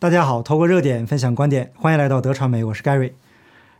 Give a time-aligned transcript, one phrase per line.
[0.00, 3.12] 大家好，透过热点分享观点，欢迎来到德传媒，我是 Gary。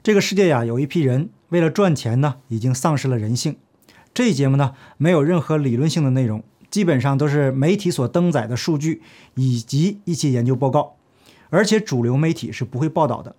[0.03, 3.57] 这个世界呀，有一批人为了赚钱呢，已经丧失了人性。
[4.13, 9.01] 这一节目呢，没有任何理论性的内容，基本上都是媒体所登载的数据
[9.35, 10.97] 以及一些研究报告，
[11.49, 13.35] 而且主流媒体是不会报道的。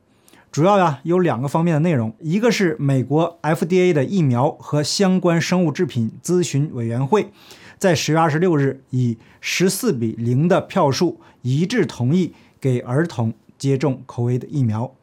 [0.52, 7.32] 主要呀有两个方面的内容，一个是美国 FDA 的疫苗和相关生物制品咨询委员会
[7.78, 12.34] 在十月二十六日以十四比零的票数一致同意。
[12.62, 14.94] 给儿童接种口味的疫苗，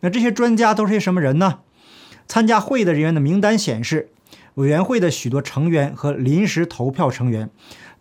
[0.00, 1.58] 那这些专家都是些什么人呢？
[2.28, 4.10] 参加会议的人员的名单显示，
[4.54, 7.50] 委员会的许多成员和临时投票成员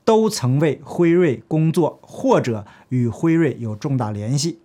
[0.06, 4.60] 都曾为辉瑞工作，或者与辉瑞有重大联系。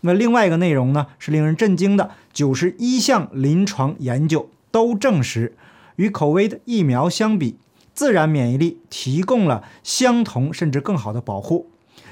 [0.00, 5.54] 那另外一个内容呢，是令人震惊的：九十一项临床研究都证实，
[5.96, 7.58] 与口味的疫苗相比，
[7.92, 11.68] 自然免疫力提供了相同甚至更好的保护。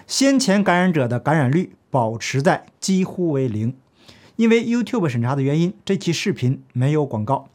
[0.06, 3.74] 先前感染者的感染率保持在几乎为零，
[4.36, 7.48] 因为 YouTube 审查的原因，这期视频没有广告。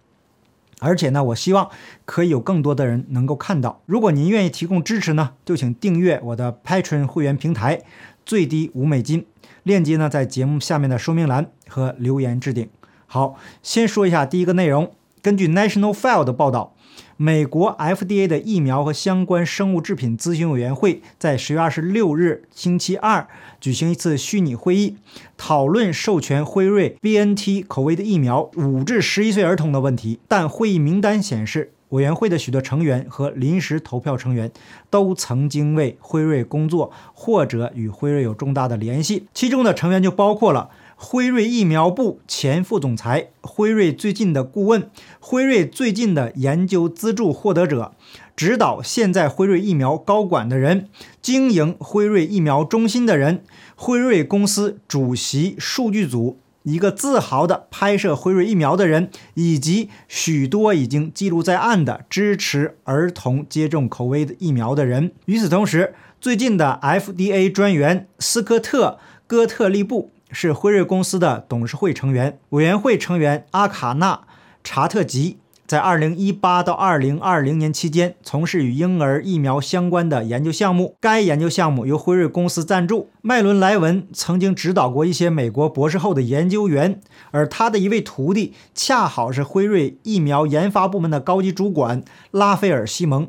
[0.79, 1.69] 而且呢，我希望
[2.05, 3.81] 可以有更多的人能够看到。
[3.85, 7.83] 如果您愿意提供支持呢，就请订阅我的 Patreon 会员平台，
[8.25, 9.25] 最低五美金。
[9.63, 12.67] 链接呢在节目下面的说明栏和留言置顶。
[13.05, 14.91] 好，先说一下第一个内容。
[15.21, 16.73] 根据 National File 的报道。
[17.17, 23.27] 美国 FDA 的疫苗和相关生物制品咨询委员会在十月二十六日星期二
[23.59, 24.97] 举行一次虚拟会议，
[25.37, 30.19] 讨论授权辉瑞 BNT 口味的疫苗五至十一岁儿童的问题。
[30.27, 34.51] 但会议名单显示，委员会的许多成员和临时投票成员
[34.89, 39.27] 都曾经为辉瑞工作，或者与辉瑞有重大的联系。
[39.33, 40.71] 其中的成员就包括了。
[41.03, 44.87] 辉瑞疫苗部前副总裁，辉瑞最近的顾问，
[45.19, 47.93] 辉瑞最近的研究资助获得者，
[48.35, 53.43] 指导现在辉瑞疫苗高管的人，经营辉瑞疫苗中心的人，
[53.75, 65.11] 辉瑞公司主席数据组，一个自豪的拍摄辉瑞疫苗的人，以及许多已经记录在案的支持儿童接种口味的疫苗的人。
[65.25, 70.11] 与此同时，最近的 FDA 专员斯科特·戈特利布。
[70.31, 74.15] 是辉瑞公司的董事会成员、委员会成员阿卡纳·
[74.63, 75.37] 查特吉，
[75.67, 80.95] 在2018到2020年期间从事与婴儿疫苗相关的研究项目。
[80.99, 83.09] 该研究项目由辉瑞公司赞助。
[83.21, 86.99] 麦伦·莱文曾经指导过一些美国博士后的研究员，
[87.31, 93.27] 而他的一位徒弟恰好是辉瑞疫苗研发部门的高级主管拉斐尔·西蒙。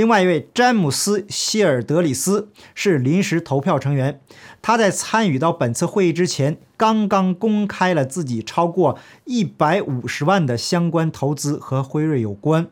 [0.00, 4.18] 另外一位詹姆斯·希尔德里斯是临时投票成员。
[4.62, 12.68] 他在参与到本次会议之前，刚刚公开了自己超过一百五十万的相关投资和辉瑞有关，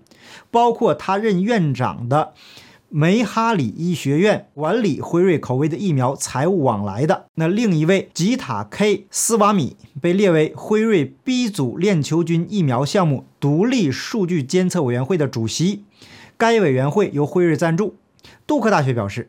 [0.51, 2.33] 包括他任院长的
[2.89, 7.27] 梅哈里医学院管理辉瑞口味的疫苗财务往来的。
[7.35, 15.85] 那另一位吉塔 ·K· 斯瓦米被列为辉瑞 B 组链球菌疫苗项目独立数据监测委员会的主席。
[16.39, 17.97] 该委员会由辉瑞赞助。
[18.47, 19.29] 杜克大学表示，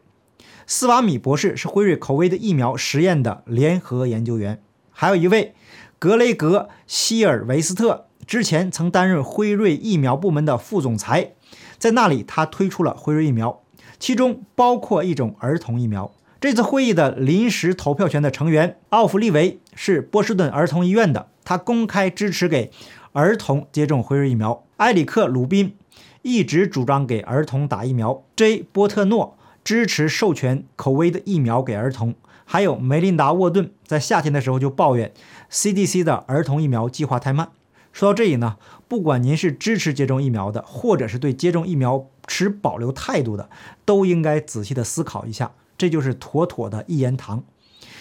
[0.68, 4.62] 斯瓦米博士是辉瑞口味的疫苗实验的联合研究员。
[4.92, 5.56] 还有一位
[5.98, 11.32] 格雷格·希尔维斯特，之前曾担任辉瑞疫苗部门的副总裁，
[11.80, 13.64] 在那里他推出了辉瑞疫苗，
[13.98, 16.12] 其中包括一种儿童疫苗。
[16.40, 22.70] 这次会议的临时投票权的成员奥弗利维是波士顿儿童医院的，他公开支持给
[23.14, 24.64] 儿童接种辉瑞疫苗。
[24.78, 25.76] 埃里克·鲁宾。
[26.22, 28.24] 一直主张给儿童打疫苗。
[28.36, 28.64] J.
[28.72, 32.16] 波特诺支持授权口味的疫苗给儿童。
[32.46, 35.14] 还有梅琳达·沃顿在夏天的时候就抱怨
[35.52, 37.50] CDC 的儿童疫苗计划太慢。
[37.94, 38.58] 说到这里呢，
[38.88, 43.50] 不管您是支持接种疫苗的，或者是对接种疫苗持保留态度的，
[43.86, 45.52] 都应该仔细的思考一下。
[45.78, 47.44] 这就是妥妥的一言堂。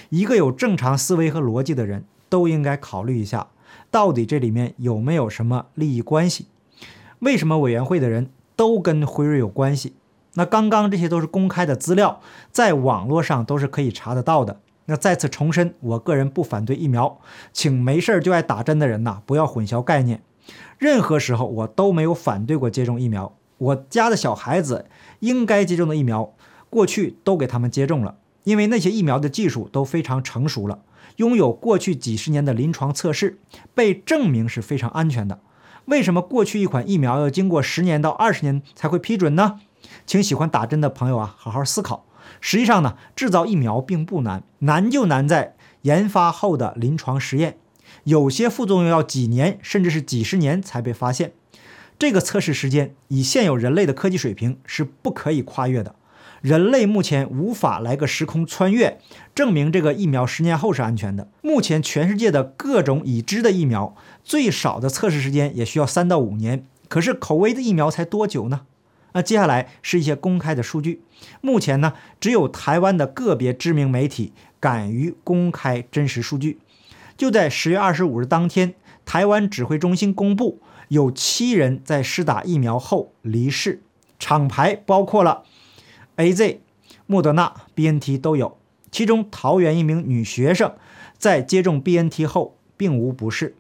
[0.09, 3.49] 一个有正常思维和逻辑的人都应该考虑一下，
[3.91, 6.47] 到底这里面有没有什么利益关系。
[7.21, 9.95] 为什么委员会的人都跟辉瑞有关系？
[10.35, 12.21] 那刚刚这些都是公开的资料，
[12.53, 14.61] 在网络上都是可以查得到的。
[14.87, 17.21] 那再次重申，我个人不反对疫苗，
[17.53, 20.23] 请没事儿就爱打针的人呐，不要混淆概念。
[20.79, 24.87] 任何时候我都没有反对过接种疫苗，我家的小孩子
[25.21, 26.33] 应该接种的疫苗，
[26.71, 30.81] 过去都给他们接种了，因为那些疫苗的技术都非常成熟了，
[31.17, 33.39] 拥有过去几十年的临床测试，
[33.75, 35.41] 被证明是非常安全的。
[35.89, 39.61] 为什么过去一款疫苗要经过十年到二十年才会批准呢？
[40.07, 42.05] 请喜欢打针的朋友啊，好好思考。
[42.43, 47.57] 实际上呢，制造疫苗并不难，难就难在研发后的临床实验，
[48.05, 51.33] 有些副作用要几年甚至是几十年才被发现。
[51.99, 55.95] 这个测试时间以现有人类的科技水平是不可以跨越的。
[56.41, 58.99] 人类目前无法来个时空穿越，
[59.35, 61.29] 证明这个疫苗十年后是安全的。
[61.43, 66.67] 目前全世界的各种已知的疫苗，最少的测试时间也需要三到五年。
[66.89, 68.63] 可是口味的疫苗才多久呢？
[69.13, 71.03] 那接下来是一些公开的数据。
[71.41, 76.61] 目前呢，只有台湾的个别知名媒体敢于公开真实数据。
[77.17, 83.83] 就在十月二十五日当天，台湾指挥中心公布，有七人在施打疫苗后离世，
[84.19, 85.43] 厂牌包括了
[86.19, 86.61] A Z、
[87.07, 88.59] 莫德纳、B N T 都有。
[88.91, 90.75] 其中桃园一名女学生
[91.17, 93.55] 在接种 B N T 后并无不适，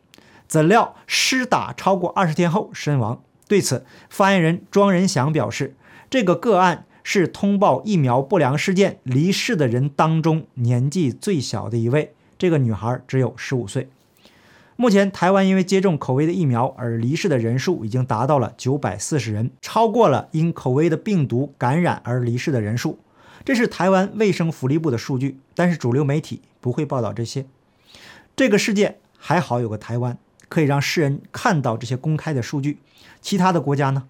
[0.49, 3.23] 怎料施打超过二十天后身亡。
[3.47, 5.77] 对此，发言人庄仁祥表示，
[6.11, 12.15] 这个个案是通报疫苗不良事件离世的人当中年纪最小的一位。
[12.37, 13.89] 这个女孩只有十五岁。
[14.81, 23.01] 目前，台湾因为接种口味的疫苗而离世的人数已经达到了九百四十人，超过了因口味的病毒感染而离世的人数。
[23.45, 27.45] 这是台湾卫生福利部的数据，但是主流媒体不会报道这些。
[28.37, 30.17] 这个世界还好有个台湾，
[30.49, 32.79] 可以让世人看到这些公开的数据。
[33.21, 34.05] 其他的国家呢？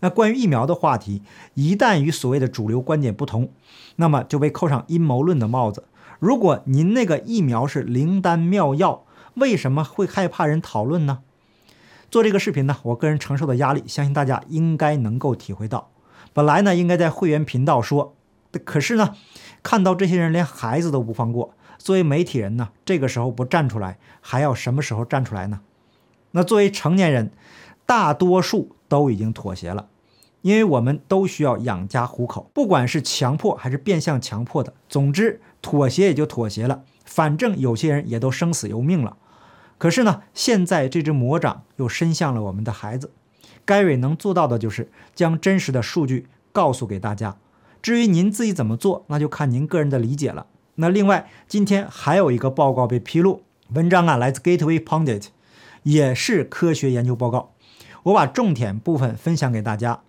[0.00, 1.20] 那关于疫苗的话题，
[1.52, 3.50] 一旦与所谓的主流观点不同，
[3.96, 5.84] 那么就被扣上阴谋论的帽子。
[6.18, 9.02] 如果您那个疫苗是灵丹妙药，
[9.36, 11.20] 为什么会害怕人讨论呢？
[12.10, 15.90] 做这个视频呢，我个人承受的压力，相信大家应该能够体会到。
[16.32, 18.14] 本来呢，应该在会员频道说，
[18.64, 19.14] 可是呢，
[19.62, 25.60] 看到这些人连孩子都不放过，作为媒体人呢，这个时候不站出来，还要什么时候站出来呢？
[26.32, 27.32] 那作为成年人。
[27.88, 29.86] 大多数都已经妥协了，
[30.42, 36.82] 因为我们都需要养家糊口，不管是强迫还是变相强迫的，总之妥协也就妥协了。
[37.04, 39.16] 反正有些人也都生死由命了。
[39.78, 43.12] 可是呢，现在这只魔掌又伸向了我们的孩子。
[43.64, 47.36] 盖瑞能做到的就是将真实的数据告诉给大家。
[47.82, 50.46] 至于您自己怎么做，那就看您个人的理解了。
[50.76, 53.42] 那另外，今天还有一个报告被披露，
[53.72, 55.26] 文章啊来自 Gateway Pundit，
[55.82, 57.52] 也是科学研究报告。
[58.04, 60.00] 我把重点部分分享给大家。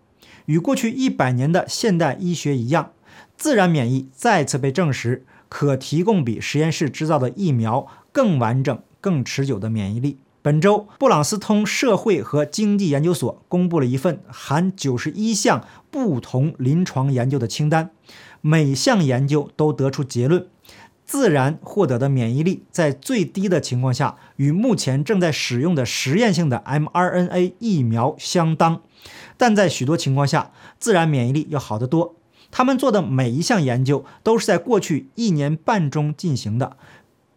[0.45, 2.91] 与过去一百年的现代医学一样，
[3.35, 10.17] 自然免疫再次被证实可提供比实验室制造的疫苗更完整、更持久的免疫力。
[10.41, 17.91] 本周，布朗斯通社会和经济研究所公布了一份含九十一项不同临床研究的清单，
[18.41, 20.45] 每项研究都得出结论。
[21.05, 28.81] 自然获得的免疫力在最低的情况下与目前正在使用的实验性的 mRNA 疫苗相当，
[29.37, 32.15] 但在许多情况下，自然免疫力要好得多。
[32.51, 36.75] 他们做的每一项研究都是在过去一年半中进行的，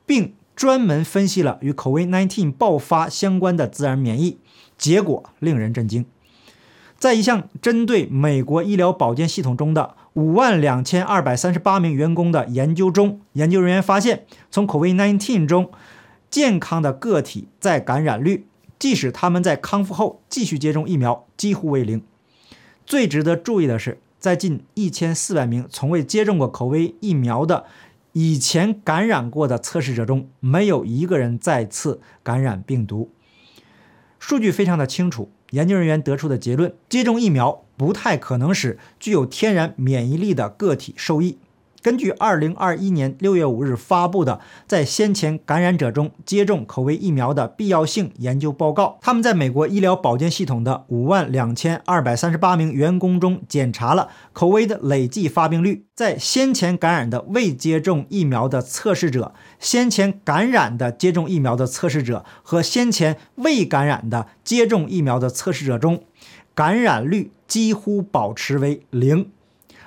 [0.05, 4.37] 并专门分析了与 COVID-19 爆发相关的自然免疫
[4.77, 6.05] 结果，令人震惊。
[6.99, 15.71] 在一项针对美国医疗保健系统中的五万两千二百三十八名员工的研究中，研究人员发现，从 COVID-19 中
[16.29, 18.47] 健康的个体在感染率，
[18.79, 22.03] 即使他们在康复后继续接种疫苗，几乎为零。
[22.85, 27.65] 最值得注意的是，在近一千四百名从未接种过口味疫苗的
[28.13, 33.11] 以前感染过的测试者中，没有一个人再次感染病毒。
[34.19, 35.31] 数据非常的清楚。
[35.51, 41.39] 研究人员得出的结论：接种疫苗不太可能使具有天然免疫力的个体受益。
[41.83, 66.03] 根据2021年6月5日发布的在先前感染者中接种口味疫苗的必要性研究报告，他们在美国医疗保健系统的5万2238名员工中检查了口味的累计发病率，在先前感染的未接种疫苗的测试者、先前感染的接种疫苗的测试者和先前未感染的接种疫苗的测试者中，
[66.55, 69.31] 感染率几乎保持为零。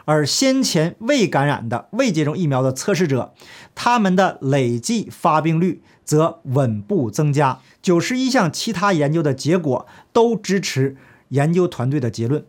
[0.06, 3.34] 而先前未感染的、未接种疫苗的测试者，
[3.74, 7.60] 他们的累计发病率则稳步增加。
[7.82, 10.98] 九十一项其他研究的结果都支持
[11.30, 12.46] 研究团队的结论。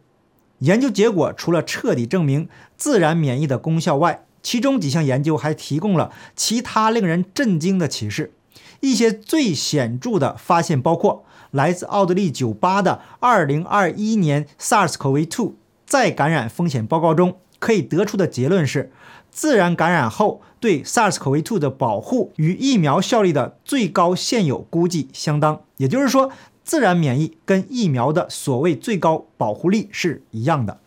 [0.58, 8.32] 研究结果除了彻底证明自然免疫的功效外，其中几项研究还提供了其他令人震惊的启示。
[8.80, 15.52] 一些最显著的发现包括来自奥地利酒吧的2021年 SARS-CoV-2
[15.86, 17.36] 再感染风险报告中。
[17.58, 18.92] 可以得出的结论是，
[19.30, 25.62] 自然感染后对 SARS-CoV-2 的保护与疫苗效力的最高现有估计相当。
[25.76, 26.30] 也就是说，
[26.62, 30.78] 自然免疫跟疫苗的所谓最高保护力是一样的。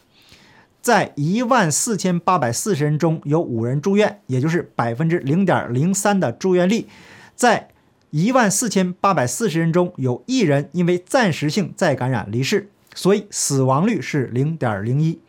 [0.82, 6.88] 在一万四千八百四十人中有五人住院，也就是百分之零点零三的住院率。
[7.36, 7.70] 在
[8.12, 15.20] 一万四千八百四十人中有一人因为暂时性再感染离世，所以死亡率是零点零一。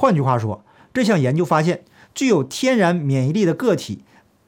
[0.00, 0.64] 换句话说，
[0.94, 4.02] 这项研究发现，具有天然免疫力的个体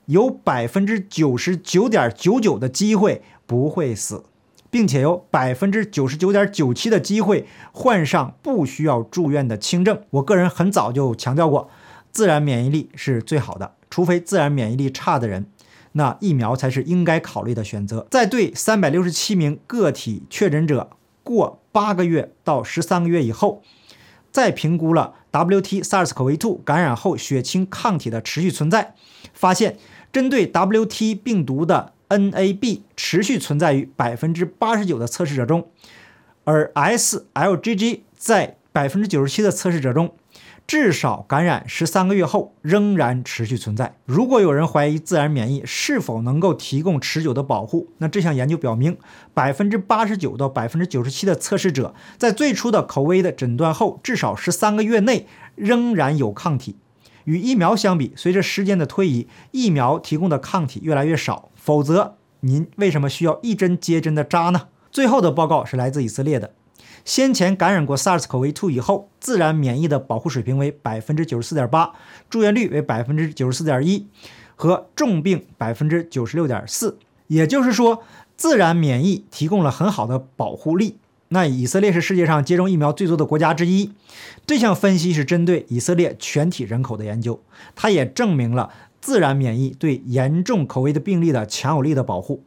[0.07, 4.25] 有百分之九十九点九九的机会不会死，
[4.71, 10.01] 并且有百分之九十九点九七的机会患上不需要住院的轻症。
[10.13, 11.69] 我个人很早就强调过，
[12.11, 15.49] 自然免疫力是最好的，除非自然免疫力差的人。
[15.93, 18.07] 那疫苗才是应该考虑的选择。
[18.11, 20.89] 在对三百六十七名个体确诊者
[21.23, 23.63] 过八个月到十三个月以后，
[24.33, 28.95] 再评估了 WT SARS-CoV-2 感染后血清抗体的持续存在，
[29.33, 29.79] 发现
[30.11, 35.71] 针对 WT 病毒的 NAB 持续存在于百分之八十九的测试者中，
[36.45, 40.15] 而 SLGG 在百分之九十七的测试者中。
[40.67, 43.95] 至少感染十三个月后仍然持续存在。
[44.07, 48.97] 如果有人怀疑自然免疫是否能够提供持久的保护，那这项研究表明，
[49.35, 56.77] 百分之八十九到百分之九十七的测试者在最初的口微的诊断后，至少十三个月内仍然有抗体。
[57.25, 61.51] 与疫苗相比，随着时间的推移，疫苗提供的抗体越来越少。
[61.55, 64.69] 否则，您为什么需要一针接针的扎呢？
[64.91, 66.55] 最后的报告是来自以色列的。
[67.05, 71.93] 先前感染过 SARS-CoV-2 以后，自然免疫的保护水平为百分之九十四点八，
[72.31, 74.07] 住院率为百分之九十四点一，
[74.55, 76.99] 和重病百分之九十六点四。
[77.27, 78.03] 也就是说，
[78.37, 80.99] 自然免疫提供了很好的保护力。
[81.29, 83.91] 那以色列是世界上接种疫苗最多的国家之一。
[84.47, 87.43] 这项分析是针对以色列全体人口的研究，
[87.75, 88.71] 它也证明了
[89.01, 92.45] 自然免疫对严重口味的病例的强有力的保护。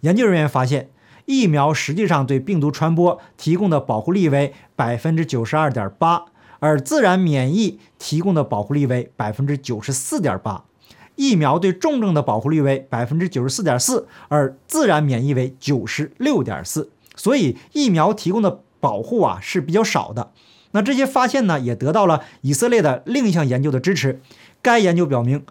[0.00, 0.88] 研究人员发现。
[1.28, 6.24] 疫苗实际上对病毒传播提供的保护力为百分之九十二点八，
[6.58, 10.64] 而自然免疫提供的保护力为百分之九十四点八。
[11.16, 16.90] 疫苗对重症的保护率为百分之九十四点四，而自然免疫为九十六点四。
[17.14, 20.32] 所以疫苗提供的保护啊是比较少的。
[20.70, 24.22] 那这些发现呢，也得到了以色列的另一项研究的支持。
[24.62, 25.44] 该研究表明，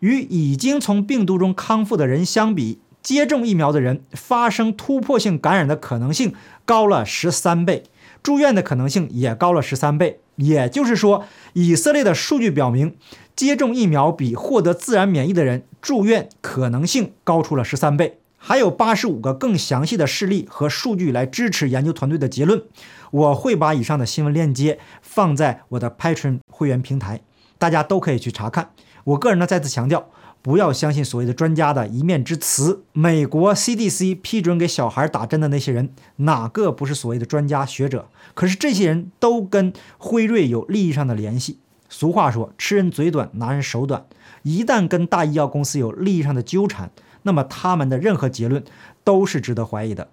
[0.00, 6.34] 与已经从病毒中康复的人相比，接种疫苗的人发生突破性感染的可能性
[6.66, 7.84] 高了十三倍，
[8.22, 10.20] 住院的可能性也高了十三倍。
[10.36, 11.24] 也就是说，
[11.54, 12.94] 以色列的数据表明，
[13.34, 18.18] 接种疫苗比获得自然免疫的人住院可能性高出了十三倍。
[18.36, 22.62] 还有八十五个更详细的事例和数据来支持研究团队的结论。
[23.10, 27.22] 我会把以上的新闻链接放在我的 Patreon 会员平台，
[27.56, 28.72] 大家都可以去查看。
[29.04, 30.10] 我个人呢，再次强调。
[30.40, 32.84] 不要相信所谓的专家的一面之词。
[32.92, 38.08] 美国 CDC 批准给小孩打针的那些人，哪个不是所谓的专家学者？
[38.34, 41.58] 可是这些人都跟辉瑞有利益上的联系。
[41.88, 44.06] 俗话说：“吃人嘴短，拿人手短。”
[44.42, 46.90] 一旦跟大医药公司有利益上的纠缠，
[47.22, 48.62] 那么他们的任何结论
[49.02, 50.08] 都是值得怀疑的。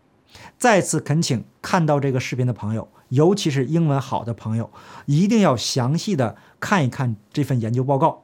[0.57, 4.71] 再次恳请看到这个视频的朋友，尤其是英文好的朋友，
[5.05, 8.23] 一定要详细的看一看这份研究报告。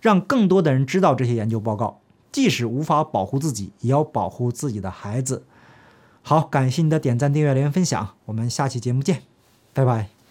[0.00, 2.00] 让更多的人知道这些研究报告，
[2.32, 5.44] 即使无法保护自己，也要保护自己的孩子。
[6.22, 9.22] 好，感谢你的点赞、订阅、留言、分享，我们下期节目见，
[9.72, 10.15] 拜拜。